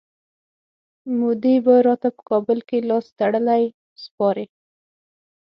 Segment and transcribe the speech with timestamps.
[1.19, 3.63] مودي به راته په کابل کي لاستړلی
[4.03, 4.47] سپارئ.